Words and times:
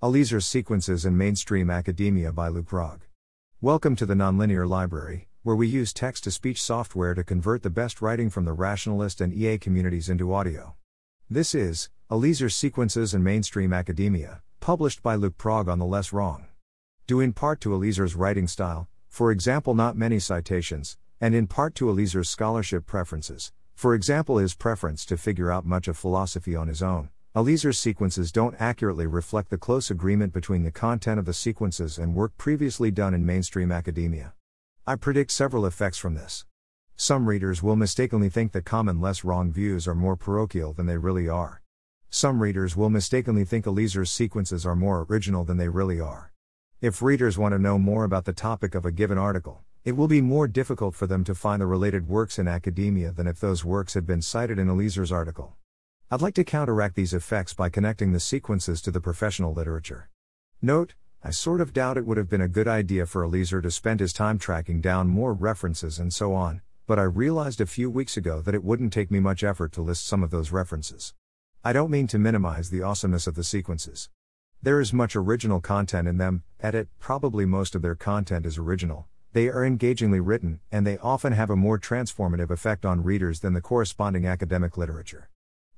Eliezer 0.00 0.40
Sequences 0.40 1.04
in 1.04 1.16
Mainstream 1.16 1.68
Academia 1.70 2.32
by 2.32 2.48
lukeprog. 2.48 3.00
Welcome 3.60 3.96
to 3.96 4.06
the 4.06 4.14
Nonlinear 4.14 4.64
Library, 4.64 5.26
where 5.42 5.56
we 5.56 5.66
use 5.66 5.92
text 5.92 6.22
to 6.22 6.30
speech 6.30 6.62
software 6.62 7.14
to 7.14 7.24
convert 7.24 7.64
the 7.64 7.68
best 7.68 8.00
writing 8.00 8.30
from 8.30 8.44
the 8.44 8.52
rationalist 8.52 9.20
and 9.20 9.34
EA 9.34 9.58
communities 9.58 10.08
into 10.08 10.32
audio. 10.32 10.76
This 11.28 11.52
is 11.52 11.90
Eliezer 12.12 12.48
Sequences 12.48 13.12
in 13.12 13.24
Mainstream 13.24 13.72
Academia, 13.72 14.40
published 14.60 15.02
by 15.02 15.16
lukeprog 15.16 15.66
on 15.66 15.80
the 15.80 15.84
Less 15.84 16.12
Wrong. 16.12 16.46
Due 17.08 17.18
in 17.18 17.32
part 17.32 17.60
to 17.62 17.74
Eliezer's 17.74 18.14
writing 18.14 18.46
style, 18.46 18.86
for 19.08 19.32
example, 19.32 19.74
not 19.74 19.96
many 19.96 20.20
citations, 20.20 20.96
and 21.20 21.34
in 21.34 21.48
part 21.48 21.74
to 21.74 21.90
Eliezer's 21.90 22.28
scholarship 22.28 22.86
preferences, 22.86 23.50
for 23.74 23.94
example, 23.94 24.38
his 24.38 24.54
preference 24.54 25.04
to 25.04 25.16
figure 25.16 25.50
out 25.50 25.66
much 25.66 25.88
of 25.88 25.98
philosophy 25.98 26.54
on 26.54 26.68
his 26.68 26.84
own. 26.84 27.08
Eliezer's 27.38 27.78
sequences 27.78 28.32
don't 28.32 28.56
accurately 28.60 29.06
reflect 29.06 29.48
the 29.48 29.56
close 29.56 29.92
agreement 29.92 30.32
between 30.32 30.64
the 30.64 30.72
content 30.72 31.20
of 31.20 31.24
the 31.24 31.32
sequences 31.32 31.96
and 31.96 32.16
work 32.16 32.36
previously 32.36 32.90
done 32.90 33.14
in 33.14 33.24
mainstream 33.24 33.70
academia. 33.70 34.34
I 34.88 34.96
predict 34.96 35.30
several 35.30 35.64
effects 35.64 35.98
from 35.98 36.14
this. 36.14 36.46
Some 36.96 37.28
readers 37.28 37.62
will 37.62 37.76
mistakenly 37.76 38.28
think 38.28 38.50
that 38.50 38.64
common 38.64 39.00
less 39.00 39.22
wrong 39.22 39.52
views 39.52 39.86
are 39.86 39.94
more 39.94 40.16
parochial 40.16 40.72
than 40.72 40.86
they 40.86 40.96
really 40.96 41.28
are. 41.28 41.62
Some 42.10 42.42
readers 42.42 42.76
will 42.76 42.90
mistakenly 42.90 43.44
think 43.44 43.66
Eliezer's 43.66 44.10
sequences 44.10 44.66
are 44.66 44.74
more 44.74 45.06
original 45.08 45.44
than 45.44 45.58
they 45.58 45.68
really 45.68 46.00
are. 46.00 46.32
If 46.80 47.02
readers 47.02 47.38
want 47.38 47.52
to 47.52 47.60
know 47.60 47.78
more 47.78 48.02
about 48.02 48.24
the 48.24 48.32
topic 48.32 48.74
of 48.74 48.84
a 48.84 48.90
given 48.90 49.16
article, 49.16 49.62
it 49.84 49.92
will 49.92 50.08
be 50.08 50.20
more 50.20 50.48
difficult 50.48 50.96
for 50.96 51.06
them 51.06 51.22
to 51.22 51.36
find 51.36 51.62
the 51.62 51.66
related 51.66 52.08
works 52.08 52.36
in 52.36 52.48
academia 52.48 53.12
than 53.12 53.28
if 53.28 53.38
those 53.38 53.64
works 53.64 53.94
had 53.94 54.08
been 54.08 54.22
cited 54.22 54.58
in 54.58 54.68
Eliezer's 54.68 55.12
article. 55.12 55.54
I'd 56.10 56.22
like 56.22 56.32
to 56.36 56.44
counteract 56.44 56.94
these 56.94 57.12
effects 57.12 57.52
by 57.52 57.68
connecting 57.68 58.12
the 58.12 58.20
sequences 58.20 58.80
to 58.80 58.90
the 58.90 58.98
professional 58.98 59.52
literature. 59.52 60.08
Note, 60.62 60.94
I 61.22 61.28
sort 61.28 61.60
of 61.60 61.74
doubt 61.74 61.98
it 61.98 62.06
would 62.06 62.16
have 62.16 62.30
been 62.30 62.40
a 62.40 62.48
good 62.48 62.66
idea 62.66 63.04
for 63.04 63.22
Eliezer 63.22 63.60
to 63.60 63.70
spend 63.70 64.00
his 64.00 64.14
time 64.14 64.38
tracking 64.38 64.80
down 64.80 65.08
more 65.08 65.34
references 65.34 65.98
and 65.98 66.10
so 66.10 66.32
on, 66.32 66.62
but 66.86 66.98
I 66.98 67.02
realized 67.02 67.60
a 67.60 67.66
few 67.66 67.90
weeks 67.90 68.16
ago 68.16 68.40
that 68.40 68.54
it 68.54 68.64
wouldn't 68.64 68.94
take 68.94 69.10
me 69.10 69.20
much 69.20 69.44
effort 69.44 69.70
to 69.72 69.82
list 69.82 70.06
some 70.06 70.22
of 70.22 70.30
those 70.30 70.50
references. 70.50 71.12
I 71.62 71.74
don't 71.74 71.90
mean 71.90 72.06
to 72.06 72.18
minimize 72.18 72.70
the 72.70 72.80
awesomeness 72.80 73.26
of 73.26 73.34
the 73.34 73.44
sequences. 73.44 74.08
There 74.62 74.80
is 74.80 74.94
much 74.94 75.14
original 75.14 75.60
content 75.60 76.08
in 76.08 76.16
them, 76.16 76.42
edit, 76.58 76.88
probably 76.98 77.44
most 77.44 77.74
of 77.74 77.82
their 77.82 77.94
content 77.94 78.46
is 78.46 78.56
original. 78.56 79.08
They 79.34 79.50
are 79.50 79.62
engagingly 79.62 80.20
written, 80.20 80.60
and 80.72 80.86
they 80.86 80.96
often 80.96 81.34
have 81.34 81.50
a 81.50 81.54
more 81.54 81.78
transformative 81.78 82.48
effect 82.48 82.86
on 82.86 83.04
readers 83.04 83.40
than 83.40 83.52
the 83.52 83.60
corresponding 83.60 84.24
academic 84.24 84.78
literature. 84.78 85.28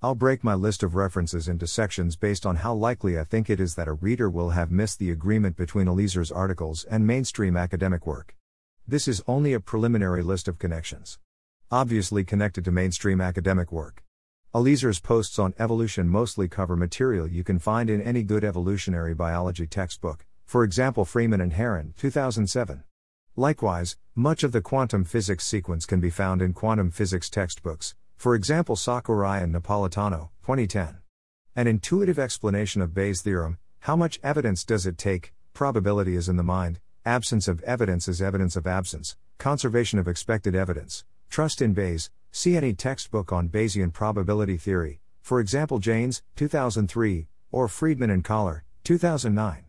I'll 0.00 0.14
break 0.14 0.44
my 0.44 0.54
list 0.54 0.84
of 0.84 0.94
references 0.94 1.48
into 1.48 1.66
sections 1.66 2.14
based 2.14 2.46
on 2.46 2.54
how 2.54 2.72
likely 2.72 3.18
I 3.18 3.24
think 3.24 3.50
it 3.50 3.58
is 3.58 3.74
that 3.74 3.88
a 3.88 3.94
reader 3.94 4.30
will 4.30 4.50
have 4.50 4.70
missed 4.70 5.00
the 5.00 5.10
agreement 5.10 5.56
between 5.56 5.88
Eliezer's 5.88 6.30
articles 6.30 6.84
and 6.84 7.04
mainstream 7.04 7.56
academic 7.56 8.06
work. 8.06 8.36
This 8.86 9.08
is 9.08 9.24
only 9.26 9.52
a 9.54 9.58
preliminary 9.58 10.22
list 10.22 10.46
of 10.46 10.60
connections. 10.60 11.18
Obviously 11.72 12.22
connected 12.22 12.64
to 12.66 12.70
mainstream 12.70 13.20
academic 13.20 13.72
work. 13.72 14.04
Eliezer's 14.54 15.00
posts 15.00 15.36
on 15.36 15.52
evolution 15.58 16.08
mostly 16.08 16.46
cover 16.46 16.76
material 16.76 17.26
you 17.26 17.42
can 17.42 17.58
find 17.58 17.90
in 17.90 18.00
any 18.00 18.22
good 18.22 18.44
evolutionary 18.44 19.14
biology 19.14 19.66
textbook, 19.66 20.24
for 20.44 20.62
example 20.62 21.04
Freeman 21.04 21.40
and 21.40 21.54
Herron, 21.54 21.92
2007. 21.96 22.84
Likewise, 23.34 23.96
much 24.14 24.44
of 24.44 24.52
the 24.52 24.60
quantum 24.60 25.02
physics 25.02 25.44
sequence 25.44 25.86
can 25.86 25.98
be 25.98 26.08
found 26.08 26.40
in 26.40 26.52
quantum 26.52 26.92
physics 26.92 27.28
textbooks, 27.28 27.96
for 28.18 28.34
example 28.34 28.74
Sakurai 28.74 29.38
and 29.38 29.54
Napolitano, 29.54 30.30
2010. 30.42 30.98
An 31.54 31.68
intuitive 31.68 32.18
explanation 32.18 32.82
of 32.82 32.92
Bayes' 32.92 33.22
theorem, 33.22 33.58
how 33.80 33.94
much 33.94 34.18
evidence 34.24 34.64
does 34.64 34.86
it 34.86 34.98
take, 34.98 35.32
probability 35.54 36.16
is 36.16 36.28
in 36.28 36.36
the 36.36 36.42
mind, 36.42 36.80
absence 37.06 37.46
of 37.46 37.62
evidence 37.62 38.08
is 38.08 38.20
evidence 38.20 38.56
of 38.56 38.66
absence, 38.66 39.16
conservation 39.38 40.00
of 40.00 40.08
expected 40.08 40.56
evidence, 40.56 41.04
trust 41.30 41.62
in 41.62 41.74
Bayes, 41.74 42.10
see 42.32 42.56
any 42.56 42.74
textbook 42.74 43.30
on 43.32 43.48
Bayesian 43.48 43.92
probability 43.92 44.56
theory, 44.56 45.00
for 45.22 45.38
example 45.38 45.78
Jaynes, 45.78 46.22
2003, 46.34 47.28
or 47.52 47.68
Friedman 47.68 48.10
and 48.10 48.24
Koller, 48.24 48.64
2009. 48.82 49.64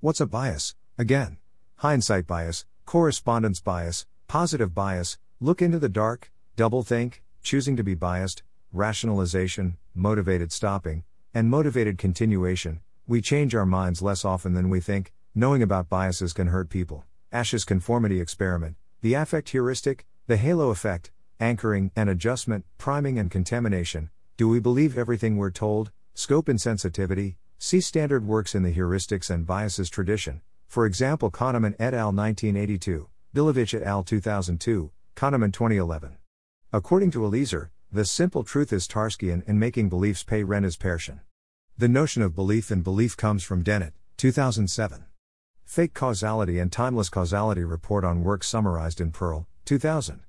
What's 0.00 0.22
a 0.22 0.26
bias? 0.26 0.74
Again, 0.96 1.36
hindsight 1.76 2.26
bias, 2.26 2.64
correspondence 2.86 3.60
bias, 3.60 4.06
positive 4.26 4.74
bias, 4.74 5.18
look 5.38 5.60
into 5.60 5.78
the 5.78 5.90
dark, 5.90 6.32
double 6.56 6.82
think, 6.82 7.22
choosing 7.42 7.76
to 7.76 7.82
be 7.82 7.94
biased, 7.94 8.42
rationalization, 8.72 9.76
motivated 9.94 10.52
stopping, 10.52 11.04
and 11.34 11.48
motivated 11.48 11.98
continuation, 11.98 12.80
we 13.06 13.20
change 13.20 13.54
our 13.54 13.66
minds 13.66 14.02
less 14.02 14.24
often 14.24 14.54
than 14.54 14.68
we 14.68 14.80
think, 14.80 15.12
knowing 15.34 15.62
about 15.62 15.88
biases 15.88 16.32
can 16.32 16.48
hurt 16.48 16.68
people. 16.68 17.04
Asch's 17.32 17.64
conformity 17.64 18.20
experiment, 18.20 18.76
the 19.00 19.14
affect 19.14 19.50
heuristic, 19.50 20.06
the 20.26 20.36
halo 20.36 20.70
effect, 20.70 21.10
anchoring 21.40 21.90
and 21.96 22.10
adjustment, 22.10 22.64
priming 22.78 23.18
and 23.18 23.30
contamination. 23.30 24.10
Do 24.36 24.48
we 24.48 24.60
believe 24.60 24.96
everything 24.98 25.36
we're 25.36 25.50
told? 25.50 25.90
Scope 26.14 26.46
insensitivity. 26.46 27.36
See 27.58 27.80
standard 27.80 28.26
works 28.26 28.54
in 28.54 28.62
the 28.62 28.72
heuristics 28.72 29.30
and 29.30 29.46
biases 29.46 29.90
tradition. 29.90 30.40
For 30.66 30.86
example, 30.86 31.30
Kahneman 31.30 31.74
et 31.78 31.94
al. 31.94 32.12
1982, 32.12 33.08
Gilovich 33.34 33.74
et 33.74 33.82
al. 33.82 34.02
2002, 34.02 34.90
Kahneman 35.16 35.52
2011. 35.52 36.19
According 36.72 37.10
to 37.12 37.24
Eliezer, 37.24 37.72
the 37.90 38.04
simple 38.04 38.44
truth 38.44 38.72
is 38.72 38.86
Tarskian 38.86 39.42
and 39.48 39.58
making 39.58 39.88
beliefs 39.88 40.22
pay 40.22 40.44
rent 40.44 40.64
is 40.64 40.76
Peircian. 40.76 41.18
The 41.76 41.88
notion 41.88 42.22
of 42.22 42.36
belief 42.36 42.70
in 42.70 42.82
belief 42.82 43.16
comes 43.16 43.42
from 43.42 43.64
Dennett, 43.64 43.92
2007. 44.18 45.04
Fake 45.64 45.94
Causality 45.94 46.60
and 46.60 46.70
Timeless 46.70 47.08
Causality 47.08 47.64
report 47.64 48.04
on 48.04 48.22
Work 48.22 48.44
summarized 48.44 49.00
in 49.00 49.10
Pearl, 49.10 49.48
2000. 49.64 50.20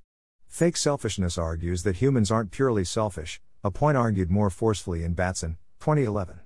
Fake 0.48 0.78
selfishness 0.78 1.38
argues 1.38 1.84
that 1.84 1.98
humans 1.98 2.32
aren't 2.32 2.50
purely 2.50 2.86
selfish, 2.86 3.40
a 3.64 3.70
point 3.70 3.96
argued 3.96 4.32
more 4.32 4.50
forcefully 4.50 5.04
in 5.04 5.14
Batson, 5.14 5.58
2011. 5.80 6.40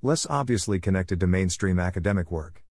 Less 0.00 0.26
obviously 0.30 0.80
connected 0.80 1.20
to 1.20 1.26
mainstream 1.26 1.78
academic 1.78 2.30
work. 2.30 2.63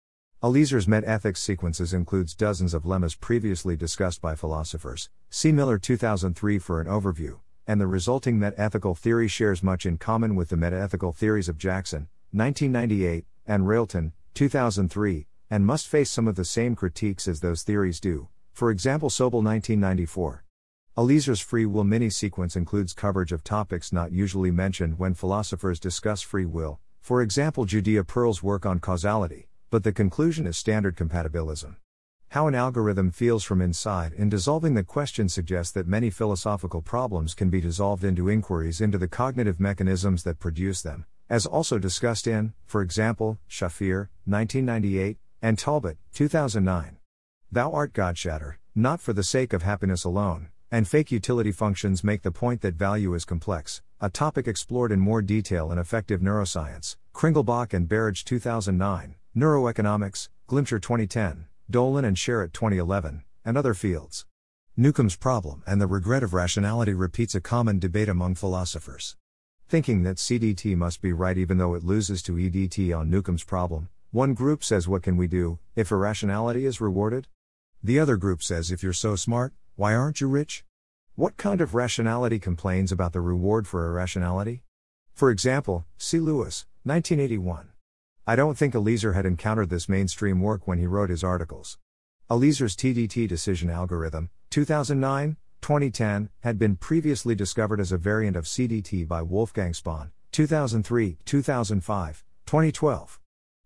Eliezer's 0.44 0.86
metaethics 0.86 1.36
sequences 1.36 1.94
includes 1.94 2.34
dozens 2.34 2.75
of 2.75 2.84
lemmas 2.84 3.14
previously 3.14 3.76
discussed 3.76 4.20
by 4.20 4.34
philosophers. 4.34 5.08
See 5.30 5.53
Miller 5.53 5.78
2003 5.78 6.58
for 6.58 6.80
an 6.80 6.88
overview, 6.88 7.38
and 7.64 7.80
the 7.80 7.86
resulting 7.86 8.41
metaethical 8.41 8.98
theory 8.98 9.28
shares 9.28 9.62
much 9.62 9.86
in 9.86 9.98
common 9.98 10.34
with 10.34 10.48
the 10.48 10.56
metaethical 10.56 11.14
theories 11.14 11.48
of 11.48 11.58
Jackson, 11.58 12.08
1998, 12.32 13.25
and 13.47 13.69
Railton, 13.69 14.14
2003, 14.34 15.28
and 15.48 15.64
must 15.64 15.86
face 15.86 16.10
some 16.10 16.26
of 16.26 16.34
the 16.34 16.44
same 16.44 16.74
critiques 16.74 17.28
as 17.28 17.38
those 17.38 17.62
theories 17.62 18.00
do. 18.00 18.26
For 18.53 18.72
example, 18.72 19.10
Sobel 19.10 19.44
1994. 19.44 20.42
Eliezer's 20.98 21.38
free 21.38 21.66
will 21.66 21.84
mini 21.84 22.10
sequence 22.10 22.56
includes 22.56 22.94
coverage 22.94 23.30
of 23.30 23.44
topics 23.44 23.92
not 23.92 24.10
usually 24.10 24.50
mentioned 24.50 24.98
when 24.98 25.14
philosophers 25.14 25.78
discuss 25.78 26.20
free 26.20 26.47
will, 26.47 26.80
for 27.00 27.22
example, 27.22 27.64
Judea 27.64 28.03
Pearl's 28.03 28.42
work 28.42 28.66
on 28.66 28.80
causality 28.80 29.47
but 29.72 29.84
the 29.84 29.93
conclusion 29.93 30.47
is 30.47 30.59
standard 30.59 30.94
compatibilism. 30.94 31.77
How 32.28 32.47
an 32.47 32.55
algorithm 32.55 33.10
feels 33.10 33.43
from 33.43 33.62
inside 33.62 34.12
in 34.12 34.28
dissolving 34.28 34.75
the 34.75 34.84
question 34.84 35.31
suggests 35.31 35.72
that 35.72 35.88
many 35.88 36.10
philosophical 36.10 36.83
problems 36.83 37.33
can 37.33 37.49
be 37.49 37.59
dissolved 37.59 38.05
into 38.05 38.28
inquiries 38.28 38.83
into 38.83 38.99
the 38.99 39.09
cognitive 39.09 39.59
mechanisms 39.59 40.25
that 40.25 40.38
produce 40.38 40.83
them, 40.83 41.06
as 41.31 41.47
also 41.47 41.78
discussed 41.78 42.27
in, 42.27 42.53
for 42.66 42.83
example, 42.83 43.38
Shafir, 43.49 44.09
1998, 44.27 45.16
and 45.41 45.59
Talbot, 45.59 45.97
2009. 46.12 46.99
Thou 47.50 47.72
art 47.72 47.94
Godshatter, 47.94 48.56
not 48.75 49.00
for 49.00 49.15
the 49.15 49.25
sake 49.25 49.54
of 49.54 49.62
happiness 49.62 50.04
alone, 50.04 50.50
and 50.71 50.87
fake 50.87 51.10
utility 51.10 51.50
functions 51.50 52.04
make 52.04 52.21
the 52.21 52.31
point 52.31 52.60
that 52.60 52.75
value 52.75 53.15
is 53.15 53.25
complex, 53.25 53.81
a 54.03 54.10
topic 54.10 54.47
explored 54.47 54.93
in 54.93 55.00
more 55.00 55.22
detail 55.22 55.72
in 55.72 55.78
Affective 55.78 56.21
Neuroscience, 56.21 56.97
Kringelbach 57.15 57.72
and 57.72 57.89
Berridge 57.89 58.27
2009. 58.27 59.15
Neuroeconomics, 59.34 60.28
Glimcher 60.47 60.78
2010, 60.78 61.47
Dolan 61.71 62.04
and 62.04 62.18
Sharot 62.18 62.53
2011, 62.53 63.22
and 63.47 63.56
other 63.56 63.72
fields. 63.72 64.27
Newcomb's 64.77 65.16
problem 65.16 65.62
and 65.66 65.80
the 65.80 65.86
regret 65.86 66.22
of 66.22 66.34
rationality 66.34 66.92
repeats 66.92 67.34
a 67.34 67.41
common 67.41 67.78
debate 67.78 68.10
among 68.10 68.34
philosophers. 68.34 69.16
Thinking 69.71 70.03
that 70.03 70.18
CDT 70.18 70.77
must 70.77 71.01
be 71.01 71.15
right 71.15 71.39
even 71.39 71.56
though 71.56 71.72
it 71.72 71.83
loses 71.83 72.22
to 72.24 72.33
EDT 72.33 72.95
on 72.95 73.09
Newcomb's 73.09 73.42
problem, 73.42 73.89
one 74.10 74.34
group 74.34 74.62
says, 74.62 74.86
What 74.86 75.03
can 75.03 75.16
we 75.16 75.28
do 75.28 75.59
if 75.74 75.91
irrationality 75.91 76.66
is 76.66 76.83
rewarded? 76.83 77.27
The 77.83 77.98
other 77.98 78.18
group 78.18 78.42
says, 78.42 78.71
If 78.71 78.83
you're 78.83 78.92
so 78.92 79.16
smart, 79.16 79.54
why 79.77 79.95
aren't 79.95 80.21
you 80.21 80.28
rich? 80.28 80.62
What 81.15 81.39
kind 81.39 81.62
of 81.62 81.74
rationality 81.74 82.39
complains 82.39 82.92
about 82.92 83.15
the 83.15 83.22
reward 83.22 83.66
for 83.66 83.86
irrationality? 83.86 84.62
For 85.15 85.30
example, 85.30 85.86
see 85.97 86.21
Lewis, 86.21 86.66
1981. 86.84 87.72
I 88.24 88.36
don't 88.36 88.57
think 88.57 88.74
Eliezer 88.74 89.15
had 89.15 89.27
encountered 89.27 89.69
this 89.69 89.89
mainstream 89.89 90.41
work 90.41 90.69
when 90.69 90.78
he 90.78 90.86
wrote 90.86 91.10
his 91.10 91.24
articles. 91.24 91.78
Eliezer's 92.30 92.77
TDT 92.77 93.27
decision 93.27 93.69
algorithm, 93.69 94.30
2009 94.51 95.36
2010, 95.60 96.28
had 96.41 96.59
been 96.59 96.77
previously 96.77 97.34
discovered 97.34 97.80
as 97.80 97.91
a 97.92 97.97
variant 97.97 98.36
of 98.36 98.45
CDT 98.45 99.07
by 99.09 99.22
Wolfgang 99.22 99.72
Spohn, 99.72 100.10
2003 100.30 101.19
2005, 101.24 102.24
2012. 102.47 103.21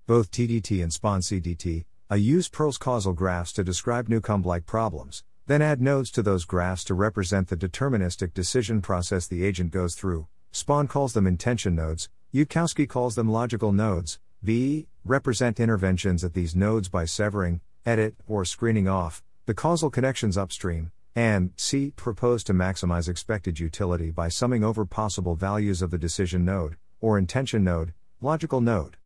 both 0.07 0.31
TDT 0.31 0.83
and 0.83 0.93
Spohn 0.93 1.21
CDT, 1.21 1.85
I 2.09 2.17
use 2.17 2.49
Pearl's 2.49 2.79
causal 2.79 3.13
graphs 3.13 3.53
to 3.55 3.65
describe 3.65 4.09
Newcomb-like 4.09 4.65
problems, 4.65 5.25
then 5.47 5.61
add 5.61 5.83
nodes 5.83 6.11
to 6.13 6.23
those 6.23 6.45
graphs 6.45 6.85
to 6.85 6.95
represent 6.95 7.49
the 7.49 7.57
deterministic 7.57 8.33
decision 8.33 8.81
process 8.81 9.27
the 9.27 9.45
agent 9.45 9.71
goes 9.71 9.95
through. 9.95 10.29
Spohn 10.53 10.89
calls 10.89 11.13
them 11.13 11.27
intention 11.27 11.75
nodes, 11.75 12.09
Yudkowsky 12.33 12.89
calls 12.89 13.17
them 13.17 13.31
logical 13.31 13.73
nodes, 13.73 14.19
VE, 14.43 14.87
represent 15.05 15.61
interventions 15.61 16.23
at 16.25 16.35
these 16.35 16.55
nodes 16.55 16.89
by 16.89 17.05
severing, 17.05 17.61
edit, 17.85 18.15
or 18.27 18.45
screening 18.45 18.89
off 18.89 19.23
the 19.47 19.55
causal 19.55 19.91
connections 19.91 20.37
upstream, 20.37 20.91
and 21.15 21.53
C, 21.57 21.93
propose 21.95 22.43
to 22.45 22.53
maximize 22.53 23.09
expected 23.09 23.61
utility 23.61 24.11
by 24.11 24.29
summing 24.29 24.65
over 24.65 24.85
possible 24.85 25.37
values 25.37 25.81
of 25.81 25.93
the 25.93 25.99
decision 25.99 26.45
node, 26.45 26.77
or 27.01 27.17
intention 27.17 27.63
node, 27.63 27.95
logical 28.21 28.61
node. 28.61 28.97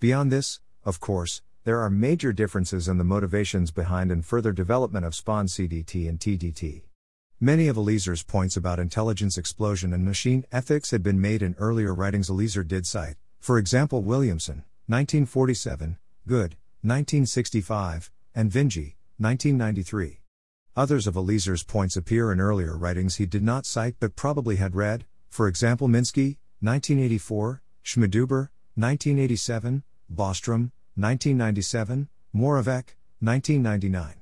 Beyond 0.00 0.32
this, 0.32 0.60
of 0.84 0.98
course, 0.98 1.42
there 1.62 1.78
are 1.78 1.88
major 1.88 2.32
differences 2.32 2.88
in 2.88 2.98
the 2.98 3.04
motivations 3.04 3.70
behind 3.70 4.10
and 4.10 4.26
further 4.26 4.52
development 4.52 5.06
of 5.06 5.14
Spohn 5.14 5.46
CDT 5.48 6.08
and 6.08 6.18
TDT. 6.18 6.82
Many 7.40 7.68
of 7.68 7.76
Eliezer's 7.76 8.24
points 8.24 8.56
about 8.56 8.78
intelligence 8.80 9.38
explosion 9.38 9.92
and 9.92 10.04
machine 10.04 10.44
ethics 10.50 10.90
had 10.90 11.02
been 11.02 11.20
made 11.20 11.40
in 11.40 11.54
earlier 11.58 11.94
writings 11.94 12.28
Eliezer 12.28 12.64
did 12.64 12.84
cite, 12.84 13.16
for 13.38 13.58
example, 13.58 14.02
Williamson, 14.02 14.64
1947, 14.86 15.96
Good, 16.28 16.56
1965, 16.82 18.10
and 18.34 18.50
Vinge, 18.50 18.96
1993. 19.16 20.20
Others 20.76 21.06
of 21.06 21.16
Eliezer's 21.16 21.62
points 21.62 21.96
appear 21.96 22.30
in 22.30 22.38
earlier 22.38 22.76
writings 22.76 23.16
he 23.16 23.24
did 23.24 23.42
not 23.42 23.64
cite 23.64 23.96
but 23.98 24.14
probably 24.14 24.56
had 24.56 24.74
read, 24.74 25.06
for 25.30 25.48
example, 25.48 25.88
Minsky, 25.88 26.36
1984, 26.60 27.62
Schmidhuber, 27.82 28.50
1987, 28.74 29.84
Bostrom, 30.12 30.70
1997, 30.96 32.08
Moravec, 32.36 32.94
1999. 33.20 34.16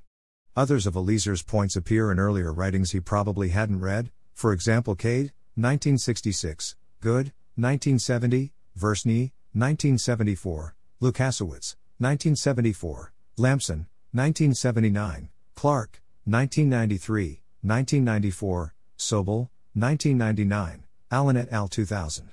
Others 0.55 0.87
of 0.87 0.95
Eliezer's 0.95 1.43
points 1.43 1.75
appear 1.75 2.13
in 2.13 2.21
earlier 2.21 2.53
writings 2.53 2.93
he 2.93 3.01
probably 3.01 3.49
hadn't 3.49 3.81
read, 3.81 4.13
for 4.33 4.53
example, 4.53 4.95
Cade, 4.95 5.33
1966, 5.57 6.77
Good, 7.01 7.33
1970, 7.57 8.53
Versenyi, 8.79 9.33
1974, 9.55 10.75
Lukasiewicz, 11.03 11.77
1974, 11.99 13.13
Lampson, 13.37 13.87
1979, 14.13 15.29
Clark, 15.55 16.01
1993, 16.25 17.43
1994, 17.61 18.75
Sobel, 18.99 19.51
1999, 19.75 20.85
Allen 21.11 21.37
et 21.37 21.53
al. 21.53 21.69
2000. 21.69 22.31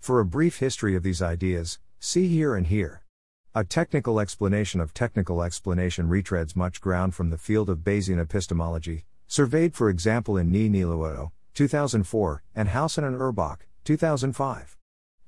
For 0.00 0.20
a 0.20 0.24
brief 0.24 0.58
history 0.58 0.94
of 0.94 1.02
these 1.02 1.22
ideas, 1.22 1.78
see 1.98 2.28
here 2.28 2.54
and 2.54 2.66
here. 2.66 3.02
A 3.54 3.64
technical 3.64 4.20
explanation 4.20 4.80
of 4.80 4.92
technical 4.92 5.42
explanation 5.42 6.08
retreads 6.08 6.54
much 6.54 6.80
ground 6.80 7.14
from 7.14 7.30
the 7.30 7.38
field 7.38 7.70
of 7.70 7.78
Bayesian 7.78 8.20
epistemology, 8.20 9.04
surveyed 9.26 9.74
for 9.74 9.88
example 9.88 10.36
in 10.36 10.50
Ni 10.50 10.68
Niluoto, 10.68 11.30
2004, 11.54 12.42
and 12.54 12.68
Howson 12.68 13.04
and 13.04 13.18
Urbach, 13.18 13.60
2005. 13.84 14.79